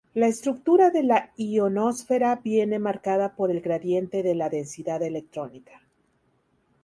[0.15, 5.79] La estructura de la ionosfera viene marcada por el gradiente de la densidad electrónica.